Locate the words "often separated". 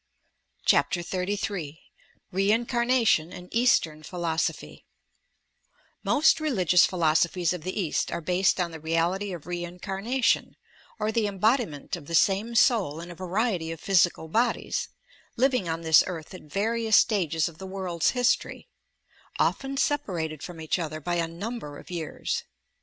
19.37-20.41